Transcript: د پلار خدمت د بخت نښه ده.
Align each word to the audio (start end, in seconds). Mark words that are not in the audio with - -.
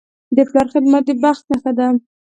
د 0.35 0.37
پلار 0.49 0.67
خدمت 0.73 1.03
د 1.07 1.11
بخت 1.23 1.43
نښه 1.51 1.71
ده. 1.77 1.87